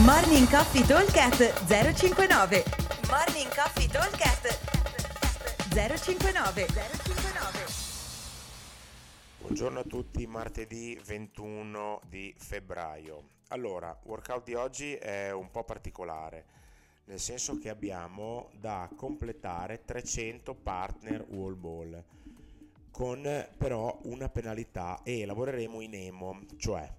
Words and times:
Morning 0.00 0.48
Coffee 0.48 0.86
Talkcast 0.86 1.66
059 1.66 2.64
Morning 3.10 3.54
Coffee 3.54 3.86
Talkcast 3.88 4.58
059 5.68 6.66
059 6.66 7.64
Buongiorno 9.40 9.80
a 9.80 9.84
tutti, 9.84 10.26
martedì 10.26 10.98
21 11.04 12.00
di 12.08 12.34
febbraio. 12.34 13.22
Allora, 13.48 13.94
workout 14.04 14.44
di 14.44 14.54
oggi 14.54 14.94
è 14.94 15.30
un 15.30 15.50
po' 15.50 15.62
particolare, 15.62 16.46
nel 17.04 17.20
senso 17.20 17.58
che 17.58 17.68
abbiamo 17.68 18.48
da 18.58 18.88
completare 18.96 19.84
300 19.84 20.54
partner 20.54 21.26
wall 21.28 21.60
ball, 21.60 22.02
con 22.90 23.46
però 23.58 24.00
una 24.04 24.30
penalità 24.30 25.02
e 25.02 25.26
lavoreremo 25.26 25.82
in 25.82 25.94
emo, 25.94 26.40
cioè 26.56 26.90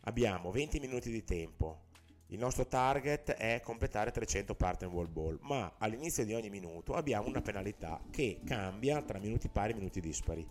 abbiamo 0.00 0.50
20 0.50 0.80
minuti 0.80 1.12
di 1.12 1.22
tempo, 1.22 1.84
il 2.30 2.38
nostro 2.40 2.66
target 2.66 3.34
è 3.34 3.60
completare 3.62 4.10
300 4.10 4.56
partner 4.56 4.90
wall 4.90 5.12
ball, 5.12 5.38
ma 5.42 5.74
all'inizio 5.78 6.24
di 6.24 6.34
ogni 6.34 6.50
minuto 6.50 6.94
abbiamo 6.94 7.28
una 7.28 7.40
penalità 7.40 8.00
che 8.10 8.40
cambia 8.44 9.00
tra 9.02 9.20
minuti 9.20 9.48
pari 9.48 9.70
e 9.70 9.74
minuti 9.76 10.00
dispari. 10.00 10.44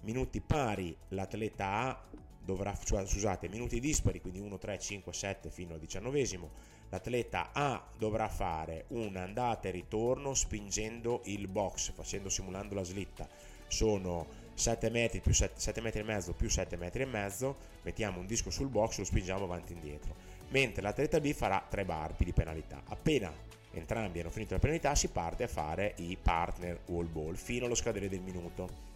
Minuti 0.00 0.40
pari 0.40 0.96
l'atleta 1.08 1.66
A 1.66 2.02
dovrà, 2.42 2.74
scusate, 2.74 3.50
minuti 3.50 3.80
dispari, 3.80 4.22
quindi 4.22 4.40
1, 4.40 4.56
3, 4.56 4.78
5, 4.78 5.12
7 5.12 5.50
fino 5.50 5.74
al 5.74 5.78
diciannovesimo, 5.78 6.50
l'atleta 6.88 7.50
A 7.52 7.86
dovrà 7.98 8.28
fare 8.28 8.86
un'andata 8.88 9.68
e 9.68 9.72
ritorno 9.72 10.32
spingendo 10.32 11.20
il 11.24 11.48
box, 11.48 11.92
facendo 11.92 12.30
simulando 12.30 12.74
la 12.74 12.82
slitta. 12.82 13.28
Sono 13.66 14.26
7 14.54 14.88
metri 14.88 15.20
più 15.20 15.34
7, 15.34 15.60
7 15.60 15.80
metri 15.82 16.00
e 16.00 16.04
mezzo 16.04 16.32
più 16.32 16.48
7 16.48 16.76
metri 16.76 17.02
e 17.02 17.06
mezzo, 17.06 17.56
mettiamo 17.82 18.20
un 18.20 18.26
disco 18.26 18.50
sul 18.50 18.68
box, 18.68 18.98
lo 18.98 19.04
spingiamo 19.04 19.44
avanti 19.44 19.72
e 19.72 19.76
indietro 19.76 20.32
mentre 20.52 20.82
l'atleta 20.82 21.20
B 21.20 21.32
farà 21.32 21.66
3 21.68 21.84
barpi 21.84 22.24
di 22.24 22.32
penalità. 22.32 22.82
Appena 22.86 23.32
entrambi 23.72 24.20
hanno 24.20 24.30
finito 24.30 24.54
la 24.54 24.60
penalità 24.60 24.94
si 24.94 25.08
parte 25.08 25.44
a 25.44 25.48
fare 25.48 25.94
i 25.96 26.16
partner 26.20 26.80
wall 26.86 27.10
ball 27.10 27.34
fino 27.34 27.66
allo 27.66 27.74
scadere 27.74 28.08
del 28.08 28.20
minuto. 28.20 28.90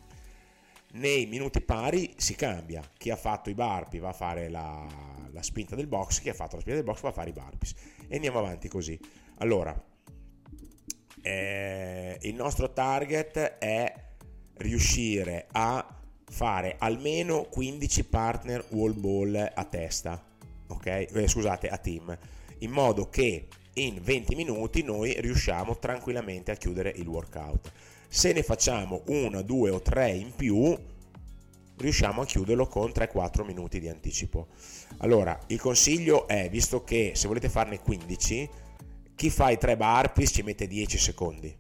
Nei 0.93 1.27
minuti 1.27 1.61
pari 1.61 2.15
si 2.17 2.35
cambia, 2.35 2.83
chi 2.97 3.11
ha 3.11 3.17
fatto 3.17 3.51
i 3.51 3.55
barpi 3.55 3.99
va 3.99 4.11
a 4.11 4.15
fare 4.15 4.49
la, 4.49 4.87
la 5.31 5.43
spinta 5.43 5.75
del 5.75 5.89
box, 5.89 6.21
chi 6.21 6.29
ha 6.29 6.35
fatto 6.35 6.57
la 6.57 6.63
spinta 6.63 6.79
del 6.81 6.89
box 6.89 7.01
va 7.01 7.09
a 7.09 7.13
fare 7.13 7.31
i 7.31 7.35
barpis 7.35 7.75
e 8.09 8.15
andiamo 8.15 8.39
avanti 8.39 8.69
così. 8.69 8.99
Allora, 9.39 9.75
eh, 11.23 12.19
il 12.23 12.35
nostro 12.35 12.73
target 12.73 13.39
è 13.59 14.05
riuscire 14.59 15.49
a 15.53 15.87
fare 16.29 16.77
almeno 16.79 17.45
15 17.45 18.05
partner 18.05 18.65
wall 18.71 18.99
ball 18.99 19.53
a 19.55 19.65
testa 19.65 20.35
ok? 20.69 20.87
Eh, 20.87 21.29
scusate, 21.29 21.69
a 21.69 21.79
team, 21.79 22.17
in 22.59 22.71
modo 22.71 23.09
che 23.09 23.49
in 23.75 24.01
20 24.03 24.35
minuti 24.35 24.83
noi 24.83 25.21
riusciamo 25.21 25.79
tranquillamente 25.79 26.51
a 26.51 26.57
chiudere 26.57 26.93
il 26.97 27.07
workout. 27.07 27.73
Se 28.09 28.33
ne 28.33 28.43
facciamo 28.43 29.03
una, 29.07 29.43
due 29.43 29.71
o 29.71 29.83
tre 29.83 30.11
in 30.11 30.33
più, 30.35 30.75
riusciamo 31.77 32.23
a 32.23 32.27
chiuderlo 32.27 32.67
con 32.67 32.91
3-4 32.91 33.45
minuti 33.45 33.81
di 33.81 33.89
anticipo. 33.89 34.49
Allora, 34.99 35.39
il 35.49 35.61
consiglio 35.61 36.27
è, 36.27 36.49
visto 36.49 36.85
che 36.85 37.13
se 37.15 37.29
volete 37.29 37.49
farne 37.49 37.81
15, 37.81 38.49
chi 39.15 39.31
fa 39.31 39.51
i 39.51 39.59
3 39.59 39.77
burpees 39.77 40.31
ci 40.31 40.43
mette 40.43 40.67
10 40.67 40.99
secondi. 40.99 41.55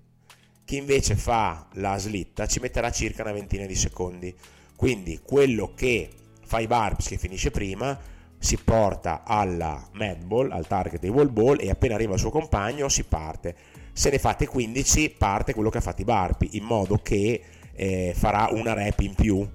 Chi 0.64 0.76
invece 0.76 1.14
fa 1.16 1.68
la 1.74 1.96
slitta 1.98 2.46
ci 2.46 2.60
metterà 2.60 2.90
circa 2.90 3.22
una 3.22 3.32
ventina 3.32 3.66
di 3.66 3.74
secondi. 3.74 4.34
Quindi 4.74 5.20
quello 5.22 5.72
che 5.74 6.08
fa 6.44 6.60
i 6.60 6.66
burpees 6.66 7.08
che 7.08 7.18
finisce 7.18 7.50
prima 7.50 7.98
si 8.38 8.58
porta 8.58 9.22
alla 9.24 9.88
mad 9.92 10.24
ball, 10.24 10.50
al 10.52 10.66
target 10.66 11.00
dei 11.00 11.10
wall 11.10 11.32
ball 11.32 11.58
e 11.60 11.70
appena 11.70 11.94
arriva 11.94 12.14
il 12.14 12.20
suo 12.20 12.30
compagno 12.30 12.88
si 12.88 13.04
parte. 13.04 13.54
Se 13.92 14.10
ne 14.10 14.18
fate 14.18 14.46
15 14.46 15.10
parte 15.18 15.54
quello 15.54 15.70
che 15.70 15.78
ha 15.78 15.82
fatto 15.82 16.02
i 16.02 16.04
barpi 16.04 16.50
in 16.52 16.64
modo 16.64 16.98
che 17.02 17.42
eh, 17.72 18.12
farà 18.14 18.48
una 18.50 18.72
rep 18.72 19.00
in 19.00 19.14
più 19.14 19.46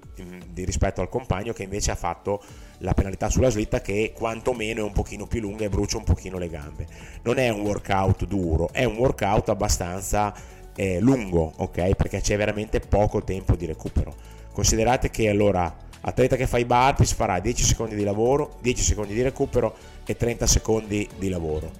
di 0.52 0.64
rispetto 0.64 1.00
al 1.00 1.08
compagno 1.08 1.52
che 1.52 1.62
invece 1.62 1.90
ha 1.90 1.96
fatto 1.96 2.42
la 2.78 2.94
penalità 2.94 3.28
sulla 3.28 3.50
slitta 3.50 3.80
che 3.80 4.12
quantomeno 4.14 4.80
è 4.80 4.82
un 4.82 4.92
pochino 4.92 5.26
più 5.26 5.40
lunga 5.40 5.64
e 5.64 5.68
brucia 5.68 5.98
un 5.98 6.04
pochino 6.04 6.38
le 6.38 6.48
gambe. 6.48 6.86
Non 7.22 7.38
è 7.38 7.48
un 7.48 7.60
workout 7.60 8.26
duro, 8.26 8.68
è 8.72 8.84
un 8.84 8.96
workout 8.96 9.48
abbastanza 9.48 10.34
eh, 10.74 11.00
lungo, 11.00 11.52
ok? 11.56 11.94
Perché 11.94 12.20
c'è 12.20 12.36
veramente 12.36 12.80
poco 12.80 13.22
tempo 13.22 13.54
di 13.56 13.66
recupero. 13.66 14.14
Considerate 14.52 15.10
che 15.10 15.28
allora 15.28 15.74
Atleta 16.02 16.36
che 16.36 16.46
fa 16.46 16.58
i 16.58 16.64
burpees 16.64 17.12
farà 17.12 17.38
10 17.38 17.62
secondi 17.64 17.94
di 17.94 18.04
lavoro, 18.04 18.56
10 18.60 18.82
secondi 18.82 19.14
di 19.14 19.22
recupero 19.22 19.74
e 20.04 20.16
30 20.16 20.46
secondi 20.46 21.08
di 21.16 21.28
lavoro. 21.28 21.70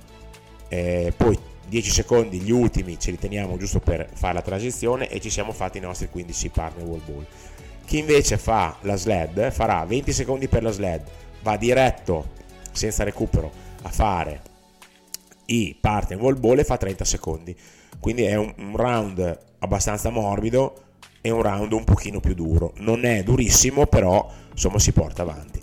Eh, 0.69 1.13
poi 1.17 1.39
10 1.69 1.91
secondi, 1.91 2.41
gli 2.41 2.51
ultimi, 2.51 2.99
ce 2.99 3.11
li 3.11 3.19
teniamo 3.19 3.57
giusto 3.57 3.81
per 3.81 4.09
fare 4.13 4.35
la 4.35 4.43
transizione 4.43 5.09
e 5.09 5.21
ci 5.21 5.31
siamo 5.31 5.53
fatti 5.53 5.79
i 5.79 5.81
nostri 5.81 6.09
15 6.09 6.49
partner 6.51 6.87
wall 6.87 7.03
ball. 7.05 7.27
Chi 7.85 7.99
invece 7.99 8.39
fa 8.39 8.77
la 8.83 8.97
sled 8.97 9.51
farà 9.51 9.85
20 9.85 10.13
secondi 10.13 10.49
per 10.49 10.63
la 10.63 10.71
sled, 10.71 11.03
va 11.43 11.57
diretto 11.57 12.41
senza 12.71 13.05
recupero 13.05 13.51
a 13.83 13.89
fare 13.89 14.41
i 15.47 15.77
partner 15.79 16.21
wall 16.21 16.39
ball 16.39 16.59
e 16.59 16.65
fa 16.65 16.77
30 16.77 17.05
secondi. 17.05 17.57
Quindi 17.99 18.23
è 18.23 18.37
un 18.37 18.73
round 18.75 19.39
abbastanza 19.59 20.11
morbido 20.11 20.92
è 21.21 21.31
un 21.31 21.43
round 21.43 21.73
un 21.73 21.85
pochino 21.85 22.21
più 22.21 22.35
duro. 22.35 22.73
Non 22.79 23.05
è 23.05 23.23
durissimo, 23.23 23.87
però 23.87 24.31
insomma 24.51 24.79
si 24.79 24.93
porta 24.93 25.23
avanti. 25.23 25.61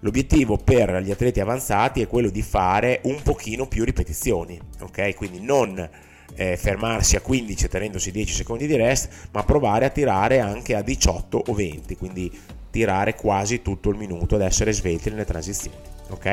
L'obiettivo 0.00 0.56
per 0.56 1.02
gli 1.02 1.10
atleti 1.10 1.40
avanzati 1.40 2.00
è 2.00 2.06
quello 2.06 2.30
di 2.30 2.42
fare 2.42 3.00
un 3.04 3.20
pochino 3.22 3.66
più 3.66 3.84
ripetizioni, 3.84 4.58
ok? 4.80 5.14
Quindi 5.14 5.40
non 5.40 5.88
eh, 6.34 6.56
fermarsi 6.56 7.16
a 7.16 7.20
15 7.20 7.68
tenendosi 7.68 8.10
10 8.10 8.32
secondi 8.32 8.66
di 8.66 8.76
rest, 8.76 9.28
ma 9.32 9.42
provare 9.42 9.84
a 9.84 9.90
tirare 9.90 10.40
anche 10.40 10.74
a 10.74 10.80
18 10.80 11.42
o 11.48 11.52
20, 11.52 11.96
quindi 11.96 12.32
tirare 12.70 13.14
quasi 13.14 13.60
tutto 13.60 13.90
il 13.90 13.98
minuto 13.98 14.36
ad 14.36 14.42
essere 14.42 14.72
svelti 14.72 15.10
nelle 15.10 15.26
transizioni, 15.26 15.76
ok? 16.08 16.26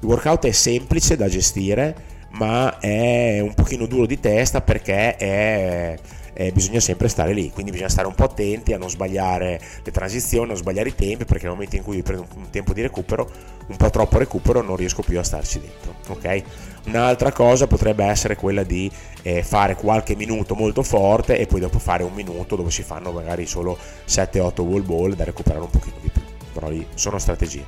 Il 0.00 0.06
workout 0.06 0.46
è 0.46 0.52
semplice 0.52 1.16
da 1.16 1.28
gestire, 1.28 1.94
ma 2.30 2.78
è 2.78 3.40
un 3.40 3.54
pochino 3.54 3.86
duro 3.86 4.06
di 4.06 4.20
testa 4.20 4.60
perché 4.60 5.16
è 5.16 5.98
eh, 6.40 6.52
bisogna 6.52 6.78
sempre 6.78 7.08
stare 7.08 7.32
lì, 7.32 7.50
quindi 7.50 7.72
bisogna 7.72 7.88
stare 7.88 8.06
un 8.06 8.14
po' 8.14 8.22
attenti 8.22 8.72
a 8.72 8.78
non 8.78 8.88
sbagliare 8.88 9.60
le 9.82 9.90
transizioni, 9.90 10.44
a 10.44 10.46
non 10.46 10.56
sbagliare 10.56 10.90
i 10.90 10.94
tempi, 10.94 11.24
perché 11.24 11.46
nel 11.46 11.54
momento 11.54 11.74
in 11.74 11.82
cui 11.82 12.00
prendo 12.02 12.26
un 12.36 12.48
tempo 12.50 12.72
di 12.72 12.80
recupero, 12.80 13.28
un 13.66 13.76
po' 13.76 13.90
troppo 13.90 14.18
recupero, 14.18 14.62
non 14.62 14.76
riesco 14.76 15.02
più 15.02 15.18
a 15.18 15.24
starci 15.24 15.58
dentro. 15.58 15.96
Ok? 16.10 16.42
Un'altra 16.86 17.32
cosa 17.32 17.66
potrebbe 17.66 18.04
essere 18.04 18.36
quella 18.36 18.62
di 18.62 18.88
eh, 19.22 19.42
fare 19.42 19.74
qualche 19.74 20.14
minuto 20.14 20.54
molto 20.54 20.84
forte 20.84 21.36
e 21.38 21.46
poi 21.46 21.58
dopo 21.58 21.80
fare 21.80 22.04
un 22.04 22.14
minuto 22.14 22.54
dove 22.54 22.70
si 22.70 22.84
fanno 22.84 23.10
magari 23.10 23.44
solo 23.44 23.76
7-8 24.06 24.60
wall 24.60 24.84
ball 24.84 25.14
da 25.14 25.24
recuperare 25.24 25.64
un 25.64 25.70
pochino 25.70 25.96
di 26.00 26.08
più 26.08 26.17
però 26.58 26.70
lì 26.70 26.84
sono 26.94 27.18
strategie. 27.18 27.64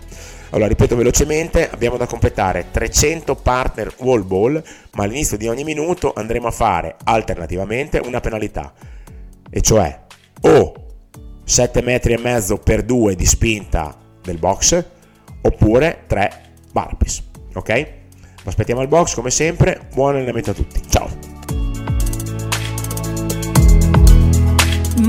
Allora, 0.50 0.66
ripeto 0.66 0.96
velocemente, 0.96 1.70
abbiamo 1.70 1.96
da 1.96 2.06
completare 2.06 2.66
300 2.72 3.36
partner 3.36 3.94
wall 3.98 4.26
ball, 4.26 4.60
ma 4.94 5.04
all'inizio 5.04 5.36
di 5.36 5.46
ogni 5.46 5.62
minuto 5.62 6.12
andremo 6.12 6.48
a 6.48 6.50
fare 6.50 6.96
alternativamente 7.04 8.00
una 8.04 8.18
penalità, 8.18 8.72
e 9.48 9.60
cioè 9.60 9.96
o 10.42 10.74
7 11.44 11.82
metri 11.82 12.14
e 12.14 12.18
mezzo 12.18 12.56
per 12.56 12.82
2 12.82 13.14
di 13.14 13.26
spinta 13.26 13.96
del 14.20 14.38
box, 14.38 14.84
oppure 15.42 16.02
3 16.08 16.42
burpees, 16.72 17.22
ok? 17.54 17.86
Aspettiamo 18.42 18.80
al 18.80 18.88
box 18.88 19.14
come 19.14 19.30
sempre, 19.30 19.86
buon 19.94 20.16
allenamento 20.16 20.50
a 20.50 20.54
tutti, 20.54 20.80
ciao! 20.88 20.99